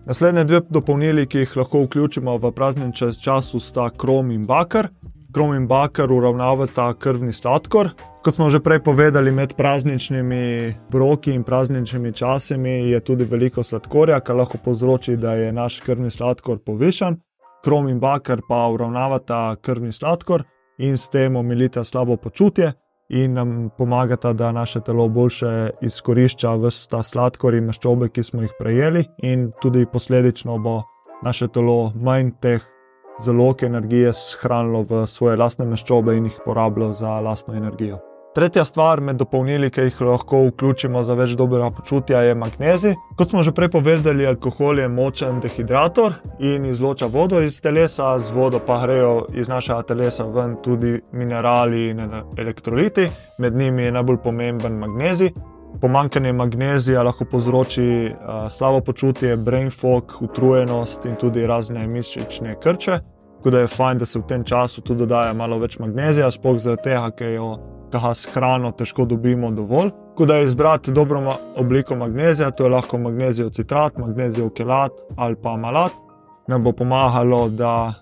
Naslednje 0.06 0.44
dve 0.44 0.60
dopolnili, 0.68 1.26
ki 1.26 1.38
jih 1.44 1.56
lahko 1.56 1.84
vključimo 1.84 2.36
v 2.36 2.50
praznični 2.52 2.96
čas, 2.96 3.20
času, 3.22 3.60
sta 3.60 3.90
krom 3.90 4.30
in 4.30 4.46
bakar. 4.46 4.88
Krom 5.32 5.54
in 5.54 5.68
bakar 5.70 6.12
uravnavata 6.12 6.94
krvni 6.98 7.32
sladkor. 7.32 7.94
Kot 8.20 8.34
smo 8.34 8.50
že 8.52 8.60
prej 8.60 8.82
povedali, 8.84 9.32
med 9.32 9.54
prazničnimi 9.56 10.74
broki 10.92 11.32
in 11.32 11.42
prazničnimi 11.42 12.12
časami 12.12 12.92
je 12.92 13.00
tudi 13.00 13.24
veliko 13.24 13.62
sladkorja, 13.62 14.18
kar 14.20 14.36
lahko 14.36 14.58
povzroči, 14.64 15.16
da 15.16 15.32
je 15.34 15.52
naš 15.52 15.80
krvni 15.80 16.10
sladkor 16.10 16.58
povišen. 16.66 17.16
Krom 17.64 17.88
in 17.88 18.00
bakar 18.00 18.42
pa 18.48 18.66
uravnavata 18.68 19.56
krvni 19.62 19.92
sladkor 19.92 20.44
in 20.78 20.96
s 20.96 21.08
tem 21.08 21.36
omilita 21.36 21.84
slabo 21.84 22.16
počutje 22.16 22.72
in 23.08 23.32
nam 23.32 23.70
pomagata, 23.78 24.32
da 24.32 24.52
naše 24.52 24.80
telo 24.80 25.08
boljše 25.08 25.70
izkorišča 25.80 26.52
vse 26.60 26.88
ta 26.90 27.02
sladkor 27.02 27.54
in 27.54 27.72
maščobe, 27.72 28.08
ki 28.08 28.22
smo 28.22 28.42
jih 28.42 28.52
prejeli, 28.58 29.04
in 29.22 29.48
tudi 29.62 29.86
posledično 29.92 30.58
bo 30.58 30.82
naše 31.24 31.48
telo 31.48 31.92
manj 31.96 32.30
teh 32.40 32.68
zalog 33.18 33.62
energije 33.62 34.12
shranilo 34.12 34.84
v 34.84 35.06
svoje 35.06 35.40
lastne 35.40 35.64
maščobe 35.64 36.16
in 36.16 36.28
jih 36.28 36.38
porabilo 36.44 36.92
za 36.92 37.18
lastno 37.20 37.56
energijo. 37.56 38.09
Tretja 38.34 38.64
stvar 38.64 39.00
med 39.00 39.16
dopolnili, 39.18 39.72
ki 39.74 39.88
jih 39.88 40.00
lahko 40.06 40.44
vključimo 40.46 41.00
za 41.02 41.16
več 41.18 41.32
dobrega 41.34 41.72
počutja, 41.74 42.20
je 42.22 42.34
magnezij. 42.38 42.92
Kot 43.18 43.32
smo 43.32 43.42
že 43.42 43.50
prej 43.50 43.72
povedali, 43.74 44.26
alkohol 44.26 44.78
je 44.78 44.88
močen 44.88 45.40
dehidrator 45.42 46.14
in 46.38 46.68
izloča 46.70 47.08
vodo 47.10 47.40
iz 47.42 47.58
telesa, 47.60 48.12
z 48.22 48.30
vodo 48.30 48.60
pa 48.66 48.76
grejo 48.84 49.24
iz 49.34 49.50
našega 49.50 49.82
telesa 49.88 50.28
ven 50.30 50.54
tudi 50.62 51.00
minerali 51.12 51.88
in 51.90 52.04
elektroliti, 52.38 53.08
med 53.38 53.56
njimi 53.56 53.88
je 53.88 53.96
najbolj 53.98 54.20
pomemben 54.22 54.78
magnezij. 54.78 55.32
Pomankanje 55.80 56.32
magnezija 56.32 57.02
lahko 57.02 57.26
povzroči 57.32 58.12
uh, 58.12 58.46
slabo 58.50 58.80
počutje, 58.80 59.36
brain 59.36 59.70
fog, 59.70 60.14
utrujenost 60.20 61.04
in 61.04 61.18
tudi 61.18 61.46
razne 61.46 61.86
mišične 61.86 62.54
krče. 62.62 63.00
Tako 63.40 63.50
da 63.50 63.66
je 63.66 63.74
fajn, 63.74 63.98
da 63.98 64.06
se 64.06 64.18
v 64.18 64.26
tem 64.28 64.44
času 64.44 64.86
tudi 64.86 65.02
dodaja 65.02 65.34
malo 65.34 65.58
več 65.58 65.78
magnezija, 65.82 66.30
sploh 66.30 66.62
zaradi 66.62 66.90
tega, 66.92 67.10
ker 67.10 67.34
jo 67.34 67.52
ga 67.98 68.14
s 68.14 68.28
hrano 68.34 68.70
težko 68.72 69.04
dobimo 69.04 69.50
dovolj. 69.50 69.90
Ko 70.14 70.26
da 70.26 70.36
je 70.36 70.44
izbrati 70.44 70.92
dobro 70.92 71.36
obliko 71.56 71.96
magnezija, 71.96 72.50
to 72.50 72.64
je 72.64 72.70
lahko 72.70 72.98
magnezijev 72.98 73.50
citrat, 73.50 73.98
magnezijev 73.98 74.50
kelat 74.50 74.92
ali 75.16 75.36
pa 75.42 75.56
malat, 75.56 75.92
nam 76.46 76.64
bo 76.64 76.72
pomagalo, 76.72 77.48
da, 77.48 77.94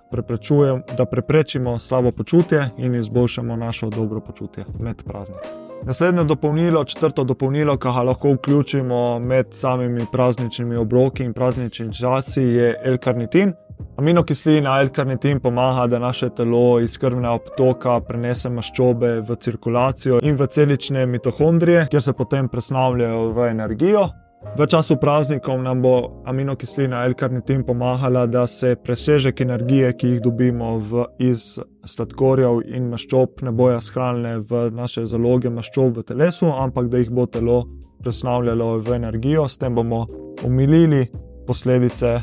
da 0.97 1.04
preprečimo 1.04 1.78
slabo 1.78 2.11
počutje 2.11 2.71
in 2.76 2.95
izboljšamo 2.95 3.57
naše 3.57 3.87
dobro 3.87 4.21
počutje 4.21 4.64
med 4.80 5.02
prazniki. 5.07 5.49
Naslednje 5.83 6.25
dopolnilo, 6.25 6.85
četrto 6.85 7.25
dopolnilo, 7.25 7.76
ki 7.76 7.88
ga 7.88 8.02
lahko 8.02 8.33
vključimo 8.33 9.18
med 9.18 9.47
samimi 9.50 10.07
prazničnimi 10.12 10.76
obroki 10.76 11.25
in 11.25 11.33
prazničnimi 11.33 11.95
časi, 11.95 12.42
je 12.42 12.80
L-karnitin. 12.85 13.52
Aminokislina 13.99 14.80
L-karnitin 14.80 15.40
pomaga, 15.40 15.87
da 15.87 15.99
naše 15.99 16.28
telo 16.30 16.80
iz 16.80 16.99
krvnega 16.99 17.32
obtoka 17.35 18.00
prenese 18.00 18.50
maščobe 18.50 19.11
v 19.26 19.37
cirkulacijo 19.42 20.20
in 20.23 20.38
v 20.38 20.47
celične 20.47 21.06
mitohondrije, 21.06 21.88
kjer 21.90 22.02
se 22.02 22.12
potem 22.12 22.49
presnavljajo 22.49 23.28
v 23.35 23.50
energijo. 23.50 24.08
V 24.56 24.66
času 24.66 24.97
praznikov 24.97 25.58
nam 25.62 25.82
bo 25.82 26.23
aminokislina 26.26 27.02
L-karnitin 27.06 27.64
pomagala, 27.66 28.26
da 28.26 28.47
se 28.47 28.76
presežek 28.76 29.40
energije, 29.40 29.90
ki 29.99 30.12
jih 30.12 30.20
dobimo 30.23 30.76
v, 30.78 31.04
iz 31.18 31.58
sladkorjev 31.85 32.62
in 32.70 32.87
maščob, 32.92 33.42
ne 33.42 33.50
bojo 33.50 33.80
shranjene 33.82 34.38
v 34.47 34.68
naše 34.78 35.08
zaloge 35.11 35.50
maščob 35.50 35.99
v 35.99 36.06
telesu, 36.06 36.52
ampak 36.54 36.87
da 36.87 37.02
jih 37.02 37.11
bo 37.11 37.26
telo 37.26 37.64
presnavljalo 37.99 38.76
v 38.78 38.94
energijo, 38.94 39.49
s 39.49 39.58
tem 39.58 39.75
bomo 39.75 40.06
umilili 40.47 41.08
posledice 41.47 42.20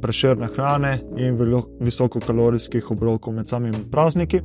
preširne 0.00 0.48
hrane 0.56 0.98
in 1.16 1.36
visokokalorijskih 1.80 2.90
obrokov 2.90 3.34
med 3.34 3.48
samimi 3.48 3.84
prazniki. 3.92 4.42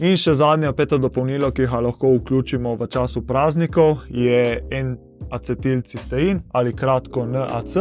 In 0.00 0.16
še 0.16 0.34
zadnje, 0.38 0.70
peto 0.72 0.98
dopolnilo, 0.98 1.50
ki 1.52 1.66
ga 1.68 1.80
lahko 1.84 2.14
vključimo 2.14 2.76
v 2.78 2.86
času 2.88 3.20
praznikov, 3.26 4.06
je 4.08 4.60
en 4.70 4.94
acetilcistein 5.30 6.40
ali 6.52 6.72
kratko 6.72 7.26
NAC. 7.26 7.76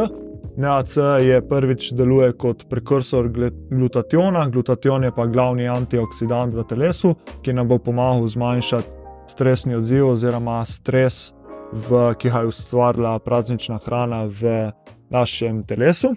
NAC 0.59 0.95
je 1.23 1.39
prvič 1.47 1.91
deluje 1.95 2.33
kot 2.35 2.65
prekursor 2.69 3.29
glutationa, 3.71 4.49
glutation 4.49 5.03
je 5.03 5.11
pa 5.15 5.27
glavni 5.31 5.69
antioksidant 5.71 6.55
v 6.55 6.65
telesu, 6.67 7.13
ki 7.45 7.53
nam 7.53 7.69
bo 7.69 7.77
pomagal 7.79 8.27
zmanjšati 8.27 8.97
stresni 9.29 9.75
odziv 9.75 10.09
oziroma 10.09 10.65
stres, 10.65 11.29
v, 11.71 12.09
ki 12.19 12.33
ga 12.33 12.43
je 12.43 12.51
ustvarila 12.51 13.19
praznična 13.23 13.77
hrana 13.85 14.25
v 14.25 14.71
našem 15.13 15.63
telesu. 15.63 16.15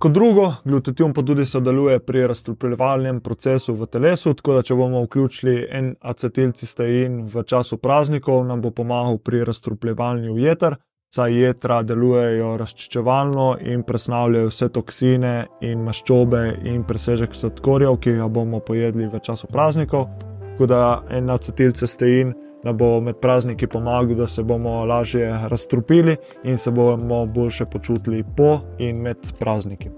Kot 0.00 0.12
drugo, 0.12 0.54
glutation 0.64 1.12
pa 1.12 1.22
tudi 1.22 1.44
sodeluje 1.46 1.98
pri 2.00 2.22
razstrupljevalnem 2.26 3.18
procesu 3.20 3.74
v 3.74 3.86
telesu, 3.86 4.32
tako 4.34 4.54
da 4.56 4.62
če 4.64 4.74
bomo 4.74 5.02
vključili 5.04 5.66
en 5.76 5.90
acetilcistein 6.00 7.18
v 7.28 7.42
času 7.44 7.76
praznikov, 7.76 8.40
nam 8.48 8.62
bo 8.64 8.70
pomagal 8.70 9.18
pri 9.20 9.42
razstrupljevanju 9.44 10.38
jeter, 10.40 10.78
saj 11.12 11.36
jedra 11.42 11.82
delujejo 11.84 12.54
razčiščevalno 12.62 13.50
in 13.60 13.84
presnavljajo 13.84 14.48
vse 14.48 14.70
toksine 14.72 15.34
in 15.60 15.84
maščobe 15.84 16.46
in 16.64 16.80
presežek 16.88 17.36
sladkorjev, 17.36 18.00
ki 18.00 18.16
ga 18.22 18.28
bomo 18.32 18.64
pojedli 18.64 19.04
v 19.12 19.20
času 19.20 19.52
praznikov. 19.52 20.08
Tako 20.46 20.70
da 20.70 20.80
en 21.12 21.28
acetilcistein 21.28 22.32
da 22.64 22.72
bo 22.72 23.00
med 23.00 23.16
prazniki 23.20 23.66
pomagal, 23.66 24.16
da 24.16 24.26
se 24.26 24.42
bomo 24.42 24.84
lažje 24.84 25.30
razstrupili 25.48 26.16
in 26.44 26.58
se 26.58 26.70
bomo 26.70 27.26
boljše 27.26 27.64
počutili 27.66 28.24
po 28.36 28.58
in 28.78 29.00
med 29.00 29.16
prazniki. 29.38 29.90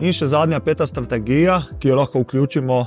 In 0.00 0.12
še 0.14 0.26
zadnja, 0.30 0.60
peta 0.60 0.86
strategija, 0.86 1.62
ki 1.78 1.88
jo 1.88 1.96
lahko 1.98 2.22
vključimo 2.22 2.84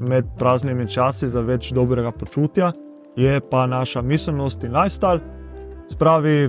med 0.00 0.26
praznimi 0.38 0.88
časi 0.88 1.28
za 1.28 1.40
več 1.40 1.72
dobrega 1.74 2.12
počutja, 2.12 2.72
je 3.16 3.40
pa 3.50 3.66
naša 3.66 4.02
miselnost 4.02 4.64
in 4.64 4.72
lifestyle. 4.72 5.20
Spravi, 5.90 6.48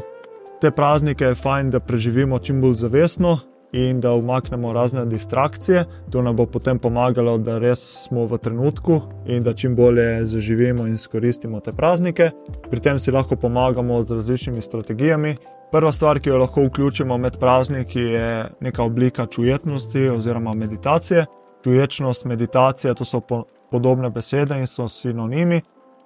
te 0.62 0.72
praznike 0.72 1.26
je 1.26 1.36
fajn, 1.36 1.74
da 1.74 1.80
preživimo 1.80 2.40
čim 2.40 2.62
bolj 2.62 2.76
zavestno 2.86 3.40
in 3.74 4.02
da 4.02 4.14
umaknemo 4.14 4.74
razne 4.74 5.06
distrakcije. 5.06 5.86
To 6.12 6.22
nam 6.22 6.36
bo 6.36 6.46
potem 6.46 6.80
pomagalo, 6.80 7.38
da 7.38 7.58
res 7.58 7.82
smo 8.06 8.26
v 8.26 8.38
trenutku 8.38 9.02
in 9.26 9.44
da 9.44 9.54
čim 9.54 9.76
bolje 9.76 10.26
zaživimo 10.26 10.88
in 10.88 10.94
izkoristimo 10.94 11.60
te 11.60 11.72
praznike. 11.74 12.30
Pri 12.70 12.80
tem 12.80 13.00
si 13.00 13.12
lahko 13.12 13.36
pomagamo 13.36 14.02
z 14.02 14.16
različnimi 14.16 14.62
strategijami. 14.62 15.36
Prva 15.72 15.92
stvar, 15.92 16.20
ki 16.20 16.30
jo 16.30 16.38
lahko 16.38 16.68
vključimo 16.68 17.18
med 17.18 17.38
prazniki, 17.40 18.00
je 18.00 18.50
neka 18.60 18.84
oblika 18.84 19.26
čujetnosti 19.26 20.10
oziroma 20.10 20.54
meditacije. 20.54 21.26
Čuječnost, 21.64 22.26
meditacija, 22.26 22.94
to 22.94 23.06
so 23.06 23.20
po, 23.20 23.44
podobne 23.72 24.10
besede 24.10 24.60
in 24.60 24.68
so 24.68 24.90
sinonimi. 24.90 25.62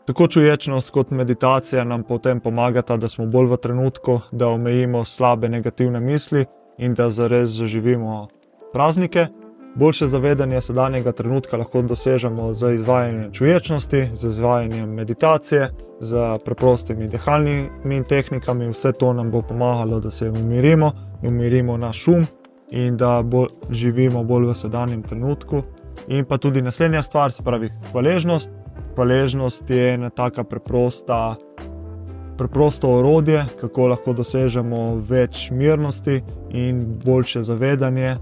Tako 0.05 0.27
čuječnost 0.27 0.89
kot 0.89 1.12
meditacija 1.12 1.83
nam 1.83 2.03
potem 2.03 2.39
pomagata, 2.39 2.97
da 2.97 3.09
smo 3.09 3.25
bolj 3.25 3.45
v 3.45 3.57
trenutku, 3.57 4.19
da 4.31 4.47
omejimo 4.47 5.05
slabe 5.05 5.50
negativne 5.50 6.00
misli 6.00 6.45
in 6.77 6.93
da 6.93 7.10
zares 7.10 7.50
zaživimo 7.50 8.27
praznike. 8.74 9.27
Boljše 9.75 10.07
zavedanje 10.07 10.62
sedanjega 10.62 11.12
trenutka 11.12 11.57
lahko 11.57 11.81
dosežemo 11.81 12.53
z 12.53 12.74
izvajanjem 12.75 13.34
čuječnosti, 13.34 14.07
z 14.13 14.27
izvajanjem 14.27 14.89
meditacije, 14.89 15.69
z 16.00 16.39
preprostimi 16.46 17.07
dihalnimi 17.07 18.03
tehnikami. 18.10 18.69
Vse 18.69 18.91
to 18.91 19.13
nam 19.13 19.31
bo 19.31 19.41
pomagalo, 19.41 20.00
da 20.00 20.12
se 20.12 20.29
umirimo, 20.29 20.91
umirimo 21.24 21.77
naš 21.77 22.03
šum 22.03 22.25
in 22.72 22.98
da 22.98 23.22
bolj 23.24 23.48
živimo 23.69 24.24
bolj 24.24 24.50
v 24.50 24.55
sedanjem 24.55 25.03
trenutku. 25.03 25.62
In 26.07 26.25
pa 26.25 26.38
tudi 26.38 26.62
naslednja 26.62 27.03
stvar, 27.03 27.31
se 27.31 27.43
pravi 27.43 27.69
hvaležnost. 27.91 28.50
Hvaležnost 28.96 29.69
je 29.69 29.93
ena 29.93 30.10
taka 30.10 30.43
preprosta 30.43 31.36
preprosto 32.38 32.89
orodje, 32.89 33.46
kako 33.62 33.88
lahko 33.88 34.13
dosežemo 34.13 35.01
več 35.10 35.50
mirnosti 35.51 36.22
in 36.53 36.82
boljše 37.06 37.44
zavedanje 37.44 38.15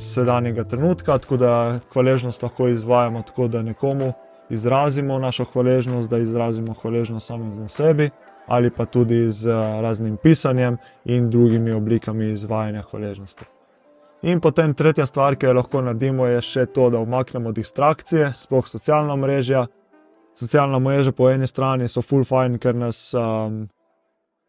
sedanjega 0.00 0.64
trenutka. 0.64 1.18
Tako 1.18 1.36
da 1.36 1.54
hvaležnost 1.92 2.42
lahko 2.42 2.68
izvajamo 2.68 3.22
tako, 3.22 3.48
da 3.48 3.62
nekomu 3.62 4.12
izrazimo 4.50 5.18
našo 5.18 5.44
hvaležnost, 5.44 6.10
da 6.10 6.18
izrazimo 6.18 6.74
hvaležnost 6.74 7.26
samemu 7.26 7.68
sebi, 7.68 8.10
ali 8.46 8.70
pa 8.70 8.86
tudi 8.86 9.30
z 9.30 9.50
raznim 9.82 10.16
pisanjem 10.16 10.76
in 11.04 11.30
drugimi 11.30 11.72
oblikami 11.72 12.32
izvajanja 12.32 12.82
hvaležnosti. 12.82 13.44
In 14.22 14.40
potem 14.40 14.74
tretja 14.74 15.06
stvar, 15.06 15.36
ki 15.36 15.46
jo 15.46 15.52
lahko 15.52 15.82
naredimo, 15.84 16.26
je 16.26 16.40
še 16.40 16.66
to, 16.66 16.88
da 16.90 17.00
umaknemo 17.04 17.52
distrakcije, 17.52 18.30
sploh 18.32 18.68
socialna 18.68 19.16
mreža, 19.16 19.66
socialna 20.34 20.78
mreža 20.78 21.12
po 21.12 21.30
eni 21.30 21.46
strani 21.46 21.88
so 21.88 22.02
full 22.02 22.24
fine, 22.24 22.58
ker 22.58 22.74
nas 22.74 23.14
um, 23.14 23.68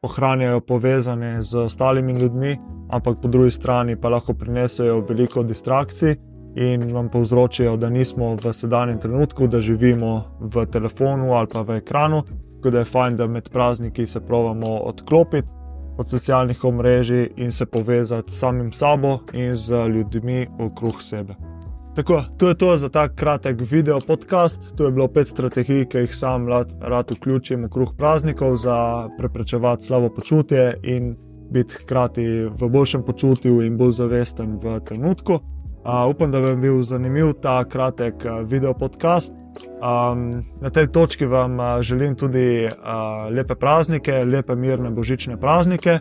ohranjajo 0.05 0.61
povezane 0.61 1.41
z 1.41 1.57
ostalimi 1.57 2.13
ljudmi, 2.13 2.57
ampak 2.89 3.17
po 3.21 3.27
drugi 3.27 3.51
strani 3.51 3.95
pa 3.95 4.09
lahko 4.09 4.33
prinesejo 4.33 5.01
veliko 5.09 5.43
distrakcij 5.43 6.15
in 6.55 6.87
nam 6.93 7.09
povzročijo, 7.09 7.77
da 7.77 7.89
nismo 7.89 8.35
v 8.35 8.53
sedanjem 8.53 8.99
trenutku, 8.99 9.47
da 9.47 9.61
živimo 9.61 10.23
v 10.39 10.65
telefonu 10.65 11.33
ali 11.33 11.47
pa 11.51 11.61
v 11.61 11.81
ekranu. 11.81 12.23
Tako 12.55 12.71
da 12.71 12.79
je 12.79 12.85
fajn, 12.85 13.17
da 13.17 13.27
med 13.27 13.49
prazniki 13.49 14.07
se 14.07 14.25
pravimo 14.25 14.77
odklopiti 14.77 15.51
od 15.97 16.09
socialnih 16.09 16.63
omrežij 16.63 17.29
in 17.35 17.51
se 17.51 17.65
povezati 17.65 18.31
s 18.31 18.39
samim 18.39 18.71
sabo 18.71 19.19
in 19.33 19.55
z 19.55 19.87
ljudmi 19.87 20.47
okrog 20.59 21.03
sebe. 21.03 21.54
Tako, 21.95 22.23
to 22.37 22.47
je 22.47 22.57
to 22.57 22.77
za 22.77 22.89
ta 22.89 23.07
kratek 23.07 23.61
video 23.71 23.99
podcast. 24.07 24.75
To 24.77 24.85
je 24.85 24.91
bilo 24.91 25.07
pet 25.07 25.27
strategij, 25.27 25.85
ki 25.85 25.97
jih 25.97 26.15
sam 26.15 26.47
rad, 26.81 27.11
vključim 27.11 27.63
v 27.63 27.69
kruh 27.69 27.93
praznikov 27.97 28.55
za 28.55 29.07
preprečevati 29.17 29.83
slabo 29.83 30.09
počutje 30.09 30.73
in 30.83 31.15
biti 31.51 31.75
hkrati 31.75 32.25
v 32.59 32.69
boljšem 32.69 33.03
počutju 33.03 33.61
in 33.61 33.77
bolj 33.77 33.91
zavesten 33.91 34.59
v 34.59 34.79
trenutku. 34.85 35.33
Uh, 35.33 36.09
upam, 36.09 36.31
da 36.31 36.39
vam 36.39 36.49
je 36.49 36.55
bil 36.55 36.81
zanimiv 36.83 37.33
ta 37.41 37.63
kratek 37.63 38.25
video 38.43 38.73
podcast. 38.73 39.33
Um, 39.79 40.43
na 40.61 40.69
tej 40.69 40.87
točki 40.87 41.25
vam 41.25 41.57
želim 41.81 42.15
tudi 42.15 42.65
uh, 42.67 43.31
lepe 43.31 43.55
praznike, 43.55 44.25
lepe 44.25 44.55
mirne 44.55 44.91
božične 44.91 45.37
praznike. 45.37 45.99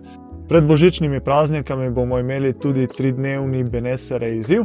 Pred 0.48 0.64
božičnimi 0.66 1.20
praznikami 1.20 1.90
bomo 1.90 2.18
imeli 2.18 2.52
tudi 2.58 2.86
tridnevni 2.86 3.64
Benesere 3.64 4.36
izziv. 4.36 4.64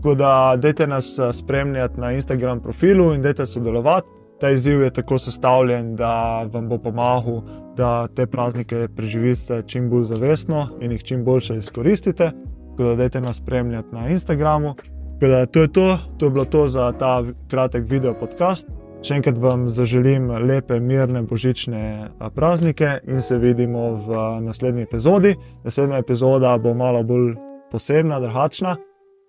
Tako 0.00 0.14
da, 0.14 0.56
dajte 0.56 0.86
nas 0.86 1.18
eh, 1.18 1.32
spremljati 1.32 2.00
na 2.00 2.12
Instagram 2.12 2.60
profilu 2.60 3.14
in 3.14 3.22
dajte 3.22 3.46
sodelovati. 3.46 4.08
Ta 4.40 4.50
izziv 4.50 4.82
je 4.82 4.90
tako 4.90 5.18
sestavljen, 5.18 5.96
da 5.96 6.42
vam 6.52 6.68
bo 6.68 6.78
pomagal, 6.78 7.42
da 7.76 8.08
te 8.08 8.26
praznike 8.26 8.88
preživite 8.96 9.62
čim 9.66 9.90
bolj 9.90 10.04
zavestno 10.04 10.68
in 10.80 10.92
jih 10.92 11.04
čim 11.04 11.24
boljše 11.24 11.56
izkoristite. 11.56 12.30
Tako 12.70 12.82
da, 12.82 12.96
dajte 12.96 13.20
nas 13.20 13.36
spremljati 13.36 13.94
na 13.94 14.08
Instagramu. 14.08 14.74
Da, 15.20 15.46
to 15.46 15.60
je 15.60 15.72
to, 15.72 15.98
to 16.18 16.26
je 16.26 16.30
bilo 16.30 16.44
to 16.44 16.68
za 16.68 16.92
ta 16.92 17.24
kratek 17.50 17.84
video 17.90 18.14
podcast. 18.14 18.68
Še 19.02 19.14
enkrat 19.14 19.38
vam 19.38 19.68
zaželim 19.68 20.30
lepe, 20.30 20.80
mirne 20.80 21.22
božične 21.22 22.08
eh, 22.08 22.30
praznike 22.34 23.00
in 23.04 23.20
se 23.20 23.38
vidimo 23.38 23.90
v 23.92 24.28
naslednji 24.40 24.82
epizodi. 24.82 25.36
Naslednja 25.64 25.98
epizoda 25.98 26.58
bo 26.58 26.74
malo 26.74 27.02
bolj 27.04 27.34
posebna, 27.70 28.20
drugačna 28.20 28.76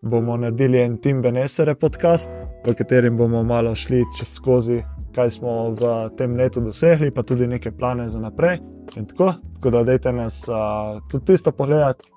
bomo 0.02 0.38
naredili 0.38 0.82
en 0.82 0.98
Tim 0.98 1.22
Benesere 1.22 1.76
podcast, 1.76 2.30
v 2.66 2.74
katerem 2.74 3.18
bomo 3.18 3.44
malo 3.44 3.76
šli 3.76 4.04
čez 4.18 4.34
skozi, 4.34 4.82
kaj 5.16 5.30
smo 5.30 5.72
v 5.72 5.92
tem 6.18 6.36
letu 6.36 6.62
dosegli, 6.62 7.12
pa 7.12 7.24
tudi 7.24 7.48
neke 7.48 7.72
plane 7.72 8.10
za 8.10 8.20
naprej. 8.20 8.60
Tako, 8.96 9.34
tako 9.56 9.70
da, 9.70 9.84
dajte 9.84 10.12
nas 10.12 10.44
uh, 10.50 11.02
tudi 11.12 11.26
tisto 11.26 11.52
pogledati. 11.52 12.10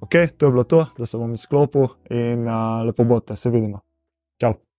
Ok, 0.00 0.12
to 0.38 0.46
je 0.46 0.52
bilo 0.52 0.64
to, 0.64 0.86
da 0.98 1.06
se 1.06 1.18
bom 1.18 1.32
izklopil 1.32 1.86
in 2.10 2.48
uh, 2.48 2.86
lepo 2.86 3.04
bote, 3.04 3.36
se 3.36 3.50
vidimo. 3.50 3.80
Ciao. 4.40 4.71